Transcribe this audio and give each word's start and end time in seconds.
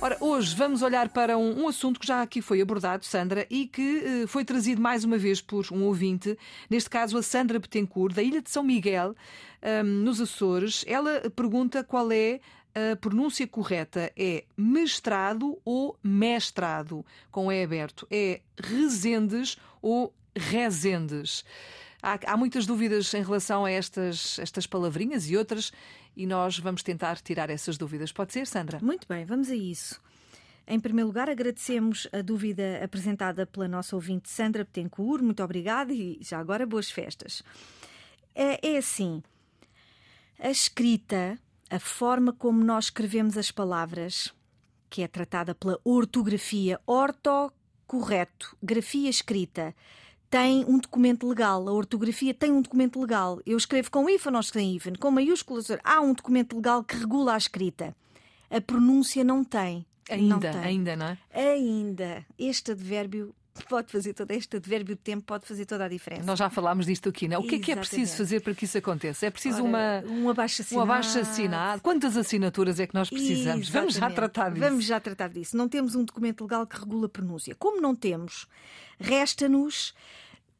Ora, 0.00 0.16
hoje 0.20 0.54
vamos 0.54 0.82
olhar 0.82 1.08
para 1.08 1.36
um, 1.36 1.64
um, 1.64 1.68
assunto 1.68 1.98
que 1.98 2.06
já 2.06 2.22
aqui 2.22 2.40
foi 2.40 2.60
abordado, 2.60 3.04
Sandra, 3.04 3.44
e 3.50 3.66
que 3.66 4.22
uh, 4.22 4.28
foi 4.28 4.44
trazido 4.44 4.80
mais 4.80 5.02
uma 5.02 5.18
vez 5.18 5.40
por 5.40 5.66
um 5.72 5.82
ouvinte, 5.82 6.38
neste 6.70 6.88
caso 6.88 7.18
a 7.18 7.22
Sandra 7.22 7.58
Betancourt, 7.58 8.14
da 8.14 8.22
Ilha 8.22 8.40
de 8.40 8.48
São 8.48 8.62
Miguel, 8.62 9.16
um, 9.60 9.84
nos 9.84 10.20
Açores. 10.20 10.84
Ela 10.86 11.28
pergunta 11.34 11.82
qual 11.82 12.12
é 12.12 12.38
a 12.74 12.94
pronúncia 12.94 13.44
correta 13.48 14.12
é 14.16 14.44
mestrado 14.56 15.58
ou 15.64 15.98
mestrado, 16.00 17.04
com 17.28 17.50
E 17.50 17.64
aberto. 17.64 18.06
É 18.08 18.40
resendes 18.56 19.56
ou 19.82 20.14
resendes. 20.36 21.44
Há, 22.08 22.32
há, 22.32 22.36
muitas 22.38 22.64
dúvidas 22.64 23.12
em 23.12 23.22
relação 23.22 23.66
a 23.66 23.70
estas, 23.70 24.38
estas 24.38 24.66
palavrinhas 24.66 25.28
e 25.28 25.36
outras, 25.36 25.70
e 26.16 26.26
nós 26.26 26.58
vamos 26.58 26.82
tentar 26.82 27.20
tirar 27.20 27.50
essas 27.50 27.76
dúvidas. 27.76 28.10
Pode 28.10 28.32
ser, 28.32 28.46
Sandra? 28.46 28.78
Muito 28.80 29.06
bem, 29.06 29.26
vamos 29.26 29.50
a 29.50 29.54
isso. 29.54 30.00
Em 30.66 30.80
primeiro 30.80 31.08
lugar, 31.08 31.28
agradecemos 31.28 32.08
a 32.10 32.22
dúvida 32.22 32.82
apresentada 32.82 33.46
pela 33.46 33.68
nossa 33.68 33.94
ouvinte 33.94 34.30
Sandra 34.30 34.64
Betancourt. 34.64 35.22
Muito 35.22 35.42
obrigada 35.42 35.92
e 35.92 36.18
já 36.22 36.38
agora 36.38 36.64
boas 36.64 36.90
festas. 36.90 37.42
É, 38.34 38.74
é 38.74 38.78
assim: 38.78 39.22
a 40.38 40.50
escrita, 40.50 41.38
a 41.68 41.78
forma 41.78 42.32
como 42.32 42.64
nós 42.64 42.86
escrevemos 42.86 43.36
as 43.36 43.50
palavras, 43.50 44.32
que 44.88 45.02
é 45.02 45.08
tratada 45.08 45.54
pela 45.54 45.78
ortografia, 45.84 46.80
ortocorreto, 46.86 48.56
grafia 48.62 49.10
escrita 49.10 49.74
tem 50.30 50.64
um 50.66 50.78
documento 50.78 51.26
legal, 51.26 51.66
a 51.68 51.72
ortografia 51.72 52.34
tem 52.34 52.52
um 52.52 52.60
documento 52.60 53.00
legal. 53.00 53.40
Eu 53.46 53.56
escrevo 53.56 53.90
com 53.90 54.08
hífen 54.08 54.34
ou 54.34 54.42
sem 54.42 54.76
hífen, 54.76 54.94
com 54.94 55.10
maiúsculas. 55.10 55.68
Há 55.82 56.00
um 56.00 56.12
documento 56.12 56.56
legal 56.56 56.84
que 56.84 56.96
regula 56.96 57.34
a 57.34 57.38
escrita. 57.38 57.96
A 58.50 58.60
pronúncia 58.60 59.24
não 59.24 59.42
tem. 59.42 59.86
Ainda, 60.10 60.34
não 60.34 60.40
tem. 60.40 60.60
ainda, 60.60 60.96
não 60.96 61.06
é? 61.06 61.18
Ainda. 61.32 62.26
Este 62.38 62.72
advérbio 62.72 63.34
pode 63.64 63.90
fazer 63.90 64.12
toda 64.14 64.34
este 64.34 64.56
advérbio 64.56 64.94
de 64.94 65.00
tempo 65.00 65.24
pode 65.24 65.46
fazer 65.46 65.64
toda 65.64 65.84
a 65.84 65.88
diferença. 65.88 66.22
Nós 66.22 66.38
já 66.38 66.50
falámos 66.50 66.86
disto 66.86 67.08
aqui, 67.08 67.26
não 67.28 67.36
é? 67.36 67.38
O 67.38 67.42
que 67.42 67.56
é 67.56 67.58
que 67.58 67.72
é 67.72 67.76
preciso 67.76 68.16
fazer 68.16 68.40
para 68.40 68.54
que 68.54 68.64
isso 68.64 68.78
aconteça? 68.78 69.26
É 69.26 69.30
preciso 69.30 69.58
Ora, 69.58 69.64
uma 69.64 70.04
um 70.06 70.28
abaixo 70.28 70.62
assinado. 70.62 70.80
Um 70.80 70.92
abaixo 70.92 71.18
assinado. 71.18 71.82
Quantas 71.82 72.16
assinaturas 72.16 72.78
é 72.80 72.86
que 72.86 72.94
nós 72.94 73.10
precisamos? 73.10 73.68
Exatamente. 73.68 73.72
Vamos 73.72 73.94
já 73.94 74.10
tratar 74.10 74.50
disso. 74.50 74.60
Vamos 74.60 74.84
já 74.84 75.00
tratar 75.00 75.28
disso. 75.28 75.56
Não 75.56 75.68
temos 75.68 75.94
um 75.94 76.04
documento 76.04 76.42
legal 76.42 76.66
que 76.66 76.78
regula 76.78 77.06
a 77.06 77.08
pronúncia. 77.08 77.54
Como 77.54 77.80
não 77.80 77.94
temos, 77.94 78.46
resta-nos 78.98 79.94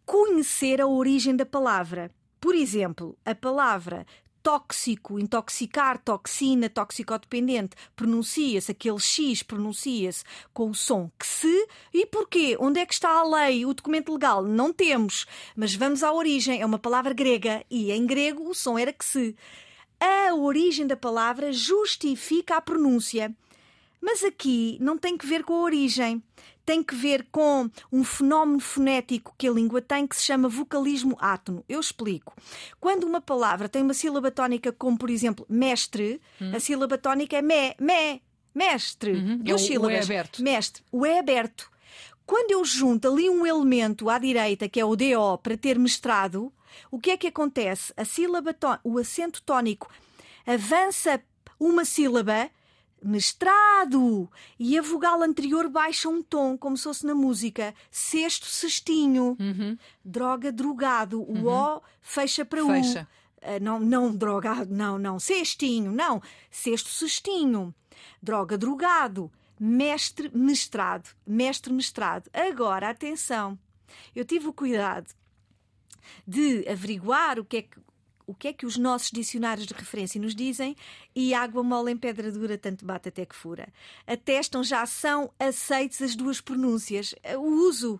conhecer 0.09 0.81
a 0.81 0.87
origem 0.87 1.37
da 1.37 1.45
palavra. 1.45 2.11
Por 2.41 2.55
exemplo, 2.55 3.14
a 3.27 3.34
palavra 3.34 4.06
tóxico, 4.42 5.19
intoxicar, 5.19 5.98
toxina, 5.98 6.70
toxicodependente, 6.70 7.77
pronuncia-se, 7.95 8.73
aquele 8.73 8.98
X 8.98 9.42
pronuncia-se 9.42 10.25
com 10.55 10.70
o 10.70 10.75
som 10.75 11.11
que 11.19 11.27
se. 11.27 11.69
E 11.92 12.06
porquê? 12.06 12.56
Onde 12.59 12.81
é 12.81 12.86
que 12.86 12.95
está 12.95 13.11
a 13.11 13.23
lei, 13.23 13.67
o 13.67 13.75
documento 13.75 14.11
legal? 14.11 14.42
Não 14.42 14.73
temos. 14.73 15.27
Mas 15.55 15.75
vamos 15.75 16.03
à 16.03 16.11
origem. 16.11 16.62
É 16.62 16.64
uma 16.64 16.79
palavra 16.79 17.12
grega 17.12 17.62
e 17.70 17.92
em 17.92 18.06
grego 18.06 18.48
o 18.48 18.55
som 18.55 18.79
era 18.79 18.95
que 18.95 19.05
se. 19.05 19.36
A 20.01 20.34
origem 20.34 20.86
da 20.86 20.97
palavra 20.97 21.53
justifica 21.53 22.56
a 22.56 22.62
pronúncia. 22.62 23.36
Mas 24.01 24.23
aqui 24.23 24.79
não 24.81 24.97
tem 24.97 25.17
que 25.17 25.27
ver 25.27 25.45
com 25.45 25.55
a 25.55 25.63
origem 25.63 26.23
tem 26.69 26.83
que 26.83 26.95
ver 26.95 27.27
com 27.33 27.71
um 27.91 28.05
fenómeno 28.05 28.61
fonético 28.61 29.35
que 29.39 29.49
a 29.49 29.51
língua 29.51 29.81
tem 29.81 30.07
que 30.07 30.15
se 30.15 30.23
chama 30.23 30.51
vocalismo 30.51 31.17
átono. 31.19 31.65
Eu 31.67 31.81
explico. 31.81 32.37
Quando 32.79 33.05
uma 33.05 33.23
palavra 33.23 33.71
tem 33.71 33.81
uma 33.81 33.95
sílaba 33.95 34.31
tónica, 34.31 34.71
como 34.71 34.99
por 34.99 35.09
exemplo 35.09 35.47
mestre, 35.49 36.21
hum. 36.39 36.55
a 36.55 36.61
sílaba 36.61 36.99
tónica 36.99 37.39
é 37.39 37.41
me, 37.41 37.75
me, 37.81 38.21
mestre. 38.55 39.13
Uhum. 39.13 39.39
Duas 39.39 39.63
é 39.63 39.64
sílabas. 39.64 39.91
O 39.91 39.97
é 39.97 40.03
aberto. 40.03 40.42
Mestre. 40.42 40.83
O 40.92 41.07
é 41.07 41.19
aberto. 41.19 41.70
Quando 42.27 42.51
eu 42.51 42.63
junto 42.67 43.08
ali 43.11 43.31
um 43.31 43.47
elemento 43.47 44.11
à 44.11 44.19
direita, 44.19 44.69
que 44.69 44.79
é 44.79 44.85
o 44.85 44.95
DO, 44.95 45.39
para 45.42 45.57
ter 45.57 45.79
mestrado, 45.79 46.53
o 46.91 46.98
que 46.98 47.13
é 47.13 47.17
que 47.17 47.29
acontece? 47.29 47.95
A 47.97 48.05
sílaba 48.05 48.55
o 48.85 48.98
acento 48.98 49.42
tónico 49.42 49.89
avança 50.47 51.19
uma 51.58 51.87
sílaba 51.87 52.51
mestrado 53.03 54.31
e 54.59 54.79
a 54.79 54.83
vogal 54.83 55.23
anterior 55.23 55.69
baixa 55.69 56.09
um 56.09 56.23
tom, 56.23 56.57
como 56.57 56.77
se 56.77 56.85
fosse 56.85 57.07
na 57.07 57.14
música. 57.14 57.75
Sexto, 57.91 58.47
cestinho. 58.47 59.36
Uhum. 59.39 59.77
Droga, 60.05 60.53
drogado. 60.53 61.20
O 61.20 61.33
uhum. 61.33 61.47
O 61.47 61.83
fecha 62.01 62.45
para 62.45 62.64
fecha. 62.64 63.08
U. 63.42 63.57
Uh, 63.57 63.63
não, 63.63 63.81
não 63.81 64.14
drogado, 64.14 64.75
não, 64.75 64.98
não. 64.98 65.19
Cestinho, 65.19 65.92
não. 65.92 66.20
Sexto, 66.51 66.89
cestinho. 66.89 67.75
Droga, 68.23 68.58
drogado. 68.58 69.31
Mestre, 69.58 70.31
mestrado. 70.35 71.11
Mestre, 71.27 71.73
mestrado. 71.73 72.29
Agora, 72.33 72.91
atenção. 72.91 73.58
Eu 74.14 74.25
tive 74.25 74.48
o 74.48 74.53
cuidado 74.53 75.13
de 76.27 76.67
averiguar 76.69 77.39
o 77.39 77.45
que 77.45 77.58
é 77.58 77.63
que 77.63 77.81
o 78.28 78.34
que 78.34 78.48
é 78.48 78.52
que 78.52 78.66
os 78.66 78.77
nossos 78.77 79.11
dicionários 79.11 79.66
de 79.66 79.72
referência 79.72 80.20
nos 80.20 80.34
dizem 80.34 80.77
e 81.16 81.33
água 81.33 81.62
mole 81.62 81.90
em 81.90 81.96
pedra 81.96 82.30
dura, 82.30 82.58
tanto 82.58 82.84
bate 82.84 83.08
até 83.08 83.24
que 83.24 83.34
fura. 83.34 83.66
Atestam 84.06 84.62
já 84.62 84.84
são 84.84 85.33
aceites 85.40 86.02
as 86.02 86.14
duas 86.14 86.39
pronúncias, 86.39 87.14
o 87.39 87.66
uso. 87.66 87.98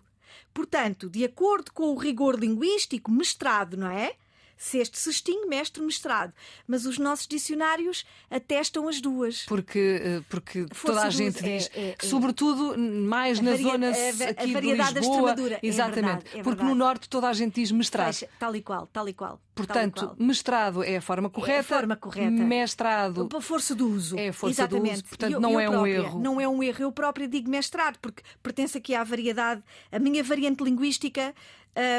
Portanto, 0.53 1.09
de 1.09 1.25
acordo 1.25 1.73
com 1.73 1.95
o 1.95 1.97
rigor 1.97 2.39
linguístico 2.39 3.11
mestrado, 3.11 3.75
não 3.75 3.91
é? 3.91 4.17
Sexto 4.59 4.99
cestinho, 4.99 5.49
mestre, 5.49 5.83
mestrado. 5.83 6.33
Mas 6.67 6.85
os 6.85 6.99
nossos 6.99 7.27
dicionários 7.27 8.05
atestam 8.31 8.89
as 8.89 9.01
duas. 9.01 9.45
Porque, 9.47 10.01
eh, 10.03 10.23
porque 10.29 10.67
toda 10.85 11.03
a 11.03 11.11
gente 11.11 11.43
diz, 11.43 11.71
é, 11.75 11.81
é, 11.81 11.97
é. 11.99 12.07
sobretudo 12.07 12.77
mais 12.77 13.41
na 13.41 13.57
zona 13.57 13.91
aqui 13.91 14.51
a 14.51 14.53
variedade 14.53 14.95
de 14.95 15.01
Lisboa, 15.01 15.35
da 15.35 15.59
exatamente, 15.63 16.01
é 16.01 16.03
verdade, 16.03 16.39
é 16.41 16.43
porque 16.43 16.65
no 16.65 16.75
norte 16.75 17.09
toda 17.09 17.29
a 17.29 17.33
gente 17.33 17.55
diz 17.55 17.71
mestrado. 17.71 18.07
Fecha, 18.13 18.29
tal 18.39 18.55
e 18.57 18.61
qual, 18.61 18.87
tal 18.89 19.09
e 19.09 19.15
qual. 19.15 19.41
Portanto, 19.55 20.07
qual. 20.07 20.17
mestrado 20.19 20.85
é 20.85 20.97
a 20.97 21.01
forma 21.01 21.29
correta. 21.29 21.53
É 21.53 21.59
a 21.59 21.63
forma 21.65 21.97
correta. 21.97 22.31
Mestrado. 22.31 23.29
A 23.35 23.41
força 23.41 23.75
do 23.75 23.89
uso. 23.89 24.17
É 24.17 24.29
a 24.29 24.33
força 24.33 24.63
Exatamente. 24.63 24.91
do 24.91 24.95
uso. 24.95 25.05
Portanto, 25.05 25.33
eu, 25.33 25.41
não 25.41 25.53
eu 25.53 25.61
é 25.61 25.67
própria, 25.69 25.81
um 25.81 25.87
erro. 25.87 26.21
Não 26.21 26.41
é 26.41 26.49
um 26.49 26.63
erro. 26.63 26.83
Eu 26.83 26.93
própria 26.93 27.27
digo 27.27 27.51
mestrado, 27.51 27.99
porque 28.01 28.23
pertence 28.43 28.79
aqui 28.79 28.95
à 28.95 29.03
variedade. 29.03 29.63
A 29.91 29.99
minha 29.99 30.23
variante 30.23 30.63
linguística 30.63 31.35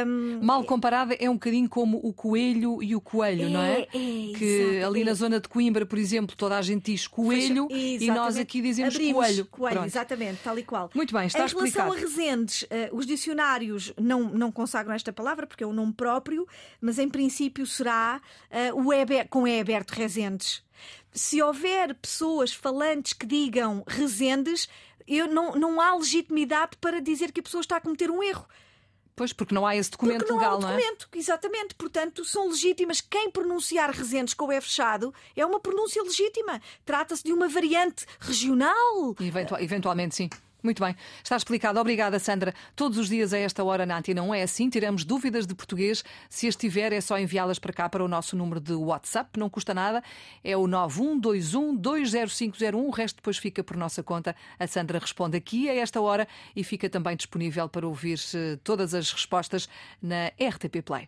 um, 0.06 0.40
Mal 0.44 0.63
comparada 0.66 1.13
é 1.13 1.29
um 1.29 1.34
bocadinho 1.34 1.69
como 1.69 2.00
o 2.03 2.12
coelho 2.12 2.84
e 2.84 2.95
o 2.95 3.01
coelho, 3.01 3.45
é, 3.45 3.50
não 3.50 3.62
é? 3.62 3.81
é 3.81 3.88
que 3.88 4.81
ali 4.85 5.03
na 5.06 5.13
zona 5.13 5.40
de 5.40 5.47
Coimbra, 5.47 5.85
por 5.85 5.97
exemplo, 5.97 6.35
toda 6.35 6.57
a 6.57 6.62
gente 6.62 6.91
diz 6.91 7.07
coelho 7.07 7.67
Fecha, 7.67 8.03
e 8.03 8.07
nós 8.07 8.38
aqui 8.38 8.62
dizemos 8.62 8.95
Abrimos, 8.95 9.25
coelho. 9.25 9.45
Coelho, 9.45 9.85
exatamente, 9.85 10.40
tal 10.44 10.57
e 10.59 10.63
qual. 10.63 10.90
Muito 10.94 11.13
bem, 11.13 11.28
está 11.28 11.44
em 11.44 11.45
explicado. 11.45 11.95
Em 11.95 11.97
relação 11.97 12.19
a 12.19 12.25
Resendes, 12.25 12.63
uh, 12.63 12.67
os 12.91 13.06
dicionários 13.06 13.94
não, 13.97 14.23
não 14.23 14.51
consagram 14.51 14.94
esta 14.94 15.13
palavra 15.13 15.47
porque 15.47 15.63
é 15.63 15.67
o 15.67 15.69
um 15.69 15.73
nome 15.73 15.94
próprio, 15.94 16.46
mas 16.81 17.00
em 17.00 17.07
princípio 17.07 17.66
será 17.66 18.22
uh, 18.73 18.85
o 18.85 18.94
e 18.94 19.25
com 19.29 19.47
E 19.47 19.59
aberto 19.61 19.91
Resendes. 19.91 20.61
Se 21.11 21.41
houver 21.41 21.96
pessoas 21.96 22.53
falantes 22.53 23.13
que 23.13 23.25
digam 23.25 23.84
Resendes, 23.88 24.67
eu, 25.07 25.28
não, 25.28 25.56
não 25.56 25.81
há 25.81 25.96
legitimidade 25.96 26.78
para 26.79 27.01
dizer 27.01 27.31
que 27.31 27.40
a 27.40 27.44
pessoa 27.44 27.61
está 27.61 27.78
a 27.78 27.81
cometer 27.81 28.11
um 28.11 28.22
erro. 28.22 28.47
Pois, 29.19 29.34
porque 29.34 29.53
não 29.53 29.68
há 29.68 29.75
esse 29.75 29.91
documento 29.91 30.19
porque 30.19 30.31
não 30.31 30.40
legal, 30.40 30.53
há 30.53 30.57
um 30.57 30.62
não 30.62 30.69
é? 30.69 30.78
documento, 30.78 31.09
exatamente. 31.13 31.75
Portanto, 31.75 32.24
são 32.24 32.47
legítimas. 32.47 33.02
Quem 33.02 33.30
pronunciar 33.30 33.91
Resendes 33.91 34.34
com 34.34 34.46
o 34.46 34.53
E 34.53 34.62
fechado 34.62 35.13
é 35.35 35.46
uma 35.46 35.59
pronúncia 35.59 36.02
legítima. 36.02 36.62
Trata-se 36.85 37.25
de 37.25 37.34
uma 37.34 37.50
variante 37.50 38.06
regional. 38.18 39.13
Eventual, 39.19 39.59
eventualmente, 39.59 40.16
sim. 40.16 40.29
Muito 40.62 40.84
bem, 40.84 40.94
está 41.24 41.38
explicado. 41.38 41.80
Obrigada, 41.80 42.20
Sandra. 42.20 42.53
Todos 42.75 42.97
os 42.97 43.08
dias 43.08 43.31
a 43.31 43.38
esta 43.38 43.64
hora 43.64 43.86
na 43.86 43.97
Antena 43.97 44.22
não 44.22 44.34
é 44.34 44.44
assim. 44.44 44.70
Tiramos 44.70 45.06
dúvidas 45.06 45.47
de 45.47 45.56
português. 45.56 46.03
Se 46.30 46.47
as 46.47 46.56
tiver, 46.56 46.91
é 46.91 47.00
só 47.00 47.17
enviá-las 47.17 47.59
para 47.59 47.72
cá 47.72 47.88
para 47.88 48.03
o 48.03 48.08
nosso 48.08 48.35
número 48.35 48.59
de 48.59 48.73
WhatsApp. 48.73 49.40
Não 49.40 49.50
custa 49.50 49.73
nada. 49.73 50.03
É 50.44 50.58
o 50.58 50.64
9121-20501. 50.64 52.76
O 52.76 52.90
resto 52.90 53.16
depois 53.17 53.38
fica 53.38 53.64
por 53.64 53.78
nossa 53.78 54.03
conta. 54.03 54.35
A 54.59 54.67
Sandra 54.67 55.00
responde 55.00 55.38
aqui 55.38 55.70
a 55.70 55.76
esta 55.76 56.02
hora 56.02 56.28
e 56.53 56.61
fica 56.64 56.90
também 56.90 57.16
disponível 57.16 57.70
para 57.70 57.88
ouvir 57.88 58.20
eh, 58.34 58.58
todas 58.64 58.94
as 58.94 59.14
respostas 59.14 59.70
na 60.02 60.28
RTP 60.38 60.82
Play. 60.84 61.08